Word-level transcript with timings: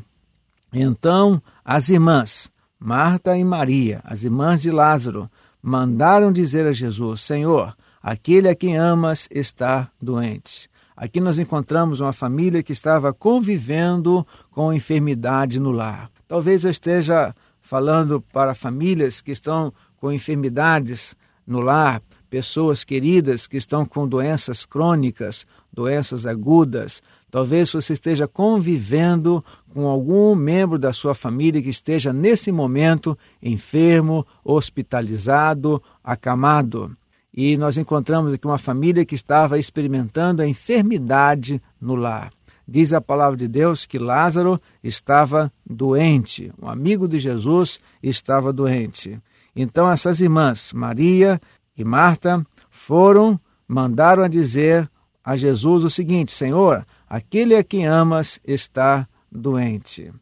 então 0.72 1.42
as 1.64 1.88
irmãs, 1.88 2.48
Marta 2.78 3.36
e 3.36 3.44
Maria, 3.44 4.00
as 4.04 4.22
irmãs 4.22 4.62
de 4.62 4.70
Lázaro, 4.70 5.28
mandaram 5.60 6.30
dizer 6.30 6.64
a 6.64 6.72
Jesus: 6.72 7.22
Senhor, 7.22 7.76
aquele 8.00 8.48
a 8.48 8.54
quem 8.54 8.76
amas 8.76 9.26
está 9.32 9.90
doente. 10.00 10.70
Aqui 10.96 11.20
nós 11.20 11.40
encontramos 11.40 11.98
uma 11.98 12.12
família 12.12 12.62
que 12.62 12.72
estava 12.72 13.12
convivendo 13.12 14.24
com 14.52 14.72
enfermidade 14.72 15.58
no 15.58 15.72
lar. 15.72 16.08
Talvez 16.28 16.62
eu 16.62 16.70
esteja 16.70 17.34
falando 17.60 18.20
para 18.32 18.54
famílias 18.54 19.20
que 19.20 19.32
estão 19.32 19.74
com 19.96 20.12
enfermidades 20.12 21.16
no 21.44 21.58
lar, 21.58 22.00
pessoas 22.30 22.84
queridas 22.84 23.48
que 23.48 23.56
estão 23.56 23.84
com 23.84 24.06
doenças 24.06 24.64
crônicas, 24.64 25.44
doenças 25.72 26.26
agudas. 26.26 27.02
Talvez 27.30 27.72
você 27.72 27.92
esteja 27.92 28.28
convivendo 28.28 29.44
com 29.74 29.86
algum 29.86 30.34
membro 30.34 30.78
da 30.78 30.92
sua 30.92 31.14
família 31.14 31.60
que 31.60 31.68
esteja 31.68 32.12
nesse 32.12 32.52
momento 32.52 33.18
enfermo, 33.42 34.26
hospitalizado, 34.44 35.82
acamado. 36.02 36.96
E 37.34 37.56
nós 37.56 37.76
encontramos 37.76 38.32
aqui 38.32 38.46
uma 38.46 38.58
família 38.58 39.04
que 39.04 39.14
estava 39.14 39.58
experimentando 39.58 40.40
a 40.40 40.48
enfermidade 40.48 41.60
no 41.80 41.94
lar. 41.94 42.32
Diz 42.66 42.92
a 42.92 43.00
palavra 43.00 43.36
de 43.36 43.46
Deus 43.46 43.86
que 43.86 43.98
Lázaro 43.98 44.60
estava 44.82 45.52
doente, 45.64 46.52
um 46.60 46.68
amigo 46.68 47.06
de 47.06 47.20
Jesus 47.20 47.78
estava 48.02 48.52
doente. 48.52 49.20
Então, 49.54 49.90
essas 49.90 50.20
irmãs, 50.20 50.72
Maria 50.72 51.40
e 51.76 51.84
Marta 51.84 52.44
foram, 52.70 53.38
mandaram 53.68 54.22
a 54.22 54.28
dizer 54.28 54.90
a 55.24 55.36
Jesus 55.36 55.84
o 55.84 55.90
seguinte: 55.90 56.32
Senhor, 56.32 56.84
aquele 57.08 57.56
a 57.56 57.64
quem 57.64 57.86
amas 57.86 58.40
está 58.44 59.08
doente. 59.30 60.12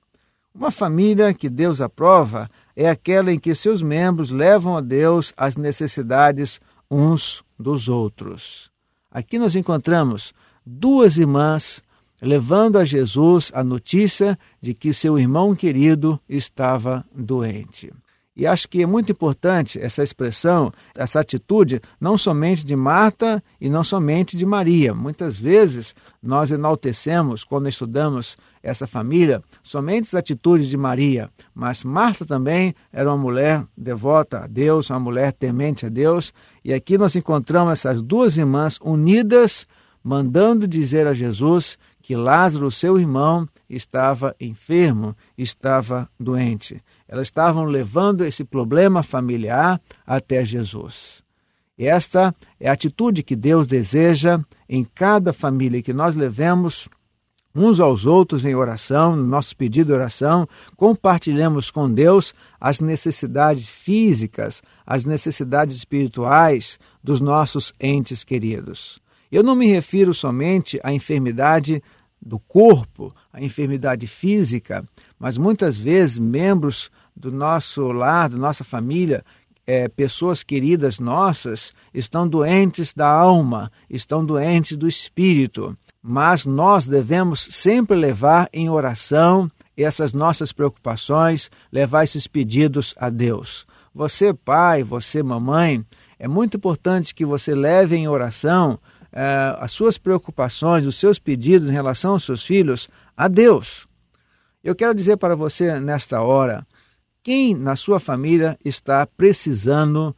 Uma 0.54 0.70
família 0.70 1.34
que 1.34 1.48
Deus 1.48 1.80
aprova 1.80 2.48
é 2.76 2.88
aquela 2.88 3.32
em 3.32 3.38
que 3.38 3.54
seus 3.54 3.82
membros 3.82 4.30
levam 4.30 4.76
a 4.76 4.80
Deus 4.80 5.32
as 5.36 5.56
necessidades 5.56 6.60
uns 6.90 7.44
dos 7.58 7.88
outros. 7.88 8.70
Aqui 9.10 9.38
nós 9.38 9.56
encontramos 9.56 10.32
duas 10.64 11.16
irmãs 11.18 11.82
levando 12.20 12.78
a 12.78 12.84
Jesus 12.84 13.50
a 13.54 13.62
notícia 13.62 14.38
de 14.60 14.74
que 14.74 14.92
seu 14.92 15.18
irmão 15.18 15.54
querido 15.54 16.20
estava 16.28 17.04
doente. 17.14 17.92
E 18.36 18.48
acho 18.48 18.68
que 18.68 18.82
é 18.82 18.86
muito 18.86 19.12
importante 19.12 19.80
essa 19.80 20.02
expressão, 20.02 20.72
essa 20.94 21.20
atitude, 21.20 21.80
não 22.00 22.18
somente 22.18 22.66
de 22.66 22.74
Marta 22.74 23.42
e 23.60 23.70
não 23.70 23.84
somente 23.84 24.36
de 24.36 24.44
Maria. 24.44 24.92
Muitas 24.92 25.38
vezes 25.38 25.94
nós 26.20 26.50
enaltecemos, 26.50 27.44
quando 27.44 27.68
estudamos 27.68 28.36
essa 28.60 28.88
família, 28.88 29.40
somente 29.62 30.06
as 30.06 30.14
atitudes 30.14 30.68
de 30.68 30.76
Maria, 30.76 31.30
mas 31.54 31.84
Marta 31.84 32.24
também 32.24 32.74
era 32.92 33.08
uma 33.08 33.18
mulher 33.18 33.64
devota 33.76 34.44
a 34.44 34.46
Deus, 34.48 34.90
uma 34.90 34.98
mulher 34.98 35.32
temente 35.32 35.86
a 35.86 35.88
Deus, 35.88 36.32
e 36.64 36.72
aqui 36.72 36.98
nós 36.98 37.14
encontramos 37.14 37.72
essas 37.72 38.02
duas 38.02 38.36
irmãs 38.36 38.80
unidas, 38.82 39.66
mandando 40.02 40.66
dizer 40.66 41.06
a 41.06 41.14
Jesus 41.14 41.78
que 42.04 42.14
Lázaro, 42.14 42.70
seu 42.70 42.98
irmão, 42.98 43.48
estava 43.68 44.36
enfermo, 44.38 45.16
estava 45.38 46.06
doente. 46.20 46.82
Elas 47.08 47.28
estavam 47.28 47.64
levando 47.64 48.26
esse 48.26 48.44
problema 48.44 49.02
familiar 49.02 49.80
até 50.06 50.44
Jesus. 50.44 51.22
Esta 51.78 52.34
é 52.60 52.68
a 52.68 52.74
atitude 52.74 53.22
que 53.22 53.34
Deus 53.34 53.66
deseja 53.66 54.38
em 54.68 54.84
cada 54.84 55.32
família, 55.32 55.80
que 55.80 55.94
nós 55.94 56.14
levemos 56.14 56.90
uns 57.54 57.80
aos 57.80 58.04
outros 58.04 58.44
em 58.44 58.54
oração, 58.54 59.16
no 59.16 59.24
nosso 59.24 59.56
pedido 59.56 59.86
de 59.86 59.94
oração, 59.94 60.46
compartilhemos 60.76 61.70
com 61.70 61.90
Deus 61.90 62.34
as 62.60 62.80
necessidades 62.80 63.70
físicas, 63.70 64.62
as 64.84 65.06
necessidades 65.06 65.74
espirituais 65.74 66.78
dos 67.02 67.18
nossos 67.18 67.72
entes 67.80 68.22
queridos. 68.22 69.02
Eu 69.34 69.42
não 69.42 69.56
me 69.56 69.66
refiro 69.66 70.14
somente 70.14 70.78
à 70.84 70.92
enfermidade 70.92 71.82
do 72.24 72.38
corpo, 72.38 73.14
à 73.32 73.42
enfermidade 73.42 74.06
física, 74.06 74.84
mas 75.18 75.36
muitas 75.36 75.78
vezes 75.78 76.18
membros 76.18 76.90
do 77.14 77.30
nosso 77.30 77.92
lar, 77.92 78.28
da 78.30 78.36
nossa 78.36 78.64
família, 78.64 79.24
é, 79.66 79.88
pessoas 79.88 80.42
queridas 80.42 80.98
nossas, 80.98 81.72
estão 81.92 82.26
doentes 82.26 82.92
da 82.92 83.08
alma, 83.08 83.70
estão 83.88 84.24
doentes 84.24 84.76
do 84.76 84.88
espírito. 84.88 85.76
Mas 86.02 86.44
nós 86.44 86.86
devemos 86.86 87.48
sempre 87.50 87.96
levar 87.96 88.48
em 88.52 88.68
oração 88.68 89.50
essas 89.76 90.12
nossas 90.12 90.52
preocupações, 90.52 91.50
levar 91.72 92.04
esses 92.04 92.26
pedidos 92.26 92.94
a 92.98 93.08
Deus. 93.08 93.66
Você, 93.94 94.34
pai, 94.34 94.82
você, 94.82 95.22
mamãe, 95.22 95.84
é 96.18 96.28
muito 96.28 96.56
importante 96.56 97.14
que 97.14 97.24
você 97.24 97.54
leve 97.54 97.96
em 97.96 98.08
oração 98.08 98.78
é, 99.14 99.56
as 99.60 99.70
suas 99.70 99.96
preocupações, 99.96 100.86
os 100.86 100.96
seus 100.96 101.20
pedidos 101.20 101.68
em 101.70 101.72
relação 101.72 102.12
aos 102.12 102.24
seus 102.24 102.44
filhos 102.44 102.88
a 103.16 103.28
Deus. 103.28 103.86
Eu 104.62 104.74
quero 104.74 104.94
dizer 104.94 105.16
para 105.16 105.36
você 105.36 105.78
nesta 105.78 106.20
hora 106.20 106.66
quem 107.22 107.54
na 107.54 107.76
sua 107.76 108.00
família 108.00 108.58
está 108.64 109.06
precisando 109.06 110.14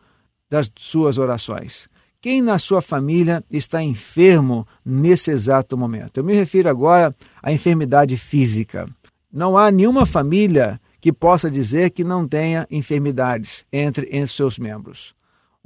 das 0.49 0.71
suas 0.77 1.19
orações? 1.19 1.89
Quem 2.21 2.41
na 2.41 2.59
sua 2.59 2.81
família 2.81 3.45
está 3.51 3.83
enfermo 3.83 4.67
nesse 4.85 5.31
exato 5.31 5.77
momento? 5.77 6.19
Eu 6.19 6.25
me 6.25 6.35
refiro 6.35 6.69
agora 6.69 7.15
à 7.43 7.53
enfermidade 7.53 8.17
física. 8.17 8.89
Não 9.33 9.57
há 9.57 9.71
nenhuma 9.71 10.07
família 10.07 10.81
que 11.01 11.13
possa 11.13 11.51
dizer 11.51 11.91
que 11.91 12.03
não 12.03 12.27
tenha 12.27 12.67
enfermidades 12.71 13.65
entre, 13.73 14.07
entre 14.07 14.29
seus 14.29 14.59
membros. 14.59 15.15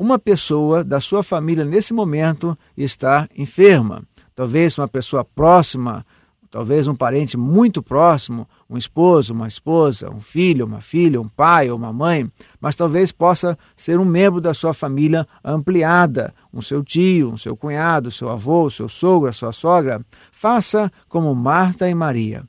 Uma 0.00 0.18
pessoa 0.18 0.82
da 0.82 0.98
sua 0.98 1.22
família 1.22 1.62
nesse 1.62 1.92
momento 1.92 2.56
está 2.74 3.28
enferma. 3.36 4.02
Talvez 4.34 4.78
uma 4.78 4.88
pessoa 4.88 5.22
próxima 5.22 6.06
talvez 6.50 6.88
um 6.88 6.94
parente 6.94 7.36
muito 7.36 7.82
próximo, 7.82 8.48
um 8.68 8.78
esposo, 8.78 9.34
uma 9.34 9.46
esposa, 9.46 10.10
um 10.10 10.18
filho, 10.18 10.64
uma 10.64 10.80
filha, 10.80 11.20
um 11.20 11.28
pai 11.28 11.70
ou 11.70 11.76
uma 11.76 11.92
mãe, 11.92 12.28
mas 12.58 12.74
talvez 12.74 13.12
possa 13.12 13.58
ser 13.76 14.00
um 14.00 14.04
membro 14.06 14.40
da 14.40 14.54
sua 14.54 14.72
família 14.72 15.28
ampliada, 15.44 16.34
um 16.52 16.62
seu 16.62 16.82
tio, 16.82 17.32
um 17.32 17.36
seu 17.36 17.54
cunhado, 17.54 18.10
seu 18.10 18.30
avô, 18.30 18.70
seu 18.70 18.88
sogro, 18.88 19.28
a 19.28 19.32
sua 19.34 19.52
sogra. 19.52 20.00
Faça 20.32 20.90
como 21.10 21.34
Marta 21.34 21.88
e 21.90 21.94
Maria. 21.94 22.42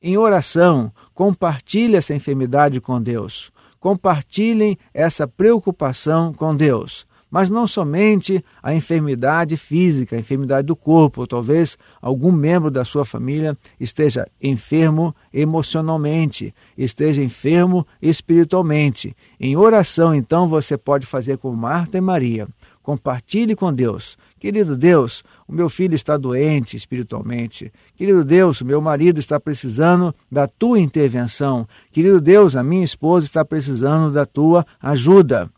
Em 0.00 0.16
oração, 0.16 0.92
compartilhe 1.12 1.96
essa 1.96 2.14
enfermidade 2.14 2.80
com 2.80 3.02
Deus. 3.02 3.52
Compartilhem 3.82 4.78
essa 4.94 5.26
preocupação 5.26 6.32
com 6.32 6.54
Deus 6.54 7.04
mas 7.32 7.48
não 7.48 7.66
somente 7.66 8.44
a 8.62 8.74
enfermidade 8.74 9.56
física, 9.56 10.14
a 10.14 10.18
enfermidade 10.18 10.66
do 10.66 10.76
corpo, 10.76 11.26
talvez 11.26 11.78
algum 11.98 12.30
membro 12.30 12.70
da 12.70 12.84
sua 12.84 13.06
família 13.06 13.56
esteja 13.80 14.28
enfermo 14.40 15.16
emocionalmente, 15.32 16.54
esteja 16.76 17.22
enfermo 17.22 17.86
espiritualmente. 18.02 19.16
Em 19.40 19.56
oração, 19.56 20.14
então, 20.14 20.46
você 20.46 20.76
pode 20.76 21.06
fazer 21.06 21.38
como 21.38 21.56
Marta 21.56 21.96
e 21.96 22.02
Maria. 22.02 22.46
Compartilhe 22.82 23.56
com 23.56 23.72
Deus. 23.72 24.18
Querido 24.42 24.76
Deus, 24.76 25.22
o 25.46 25.52
meu 25.52 25.68
filho 25.68 25.94
está 25.94 26.16
doente 26.16 26.76
espiritualmente. 26.76 27.72
Querido 27.94 28.24
Deus, 28.24 28.60
o 28.60 28.64
meu 28.64 28.80
marido 28.80 29.20
está 29.20 29.38
precisando 29.38 30.12
da 30.28 30.48
tua 30.48 30.80
intervenção. 30.80 31.64
Querido 31.92 32.20
Deus, 32.20 32.56
a 32.56 32.62
minha 32.64 32.84
esposa 32.84 33.24
está 33.24 33.44
precisando 33.44 34.12
da 34.12 34.26
tua 34.26 34.66
ajuda. 34.82 35.48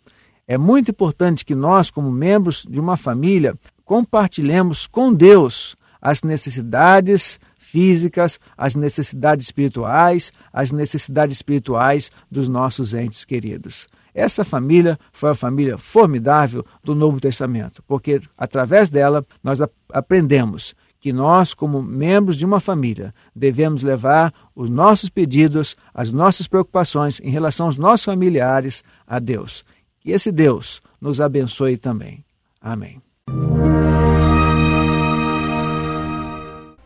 É 0.46 0.58
muito 0.58 0.90
importante 0.90 1.46
que 1.46 1.54
nós, 1.54 1.90
como 1.90 2.12
membros 2.12 2.62
de 2.68 2.78
uma 2.78 2.94
família, 2.94 3.54
compartilhemos 3.86 4.86
com 4.86 5.14
Deus 5.14 5.76
as 5.98 6.22
necessidades 6.22 7.40
físicas, 7.56 8.38
as 8.54 8.74
necessidades 8.74 9.46
espirituais, 9.46 10.30
as 10.52 10.70
necessidades 10.70 11.38
espirituais 11.38 12.12
dos 12.30 12.48
nossos 12.48 12.92
entes 12.92 13.24
queridos. 13.24 13.88
Essa 14.14 14.44
família 14.44 14.98
foi 15.12 15.30
a 15.30 15.34
família 15.34 15.76
formidável 15.76 16.64
do 16.82 16.94
Novo 16.94 17.20
Testamento, 17.20 17.82
porque 17.86 18.20
através 18.38 18.88
dela 18.88 19.26
nós 19.42 19.58
aprendemos 19.92 20.74
que 21.00 21.12
nós, 21.12 21.52
como 21.52 21.82
membros 21.82 22.36
de 22.36 22.46
uma 22.46 22.60
família, 22.60 23.12
devemos 23.36 23.82
levar 23.82 24.32
os 24.54 24.70
nossos 24.70 25.10
pedidos, 25.10 25.76
as 25.92 26.10
nossas 26.10 26.46
preocupações 26.46 27.20
em 27.20 27.28
relação 27.28 27.66
aos 27.66 27.76
nossos 27.76 28.06
familiares 28.06 28.82
a 29.06 29.18
Deus. 29.18 29.66
Que 30.00 30.12
esse 30.12 30.32
Deus 30.32 30.80
nos 30.98 31.20
abençoe 31.20 31.76
também. 31.76 32.24
Amém. 32.58 33.02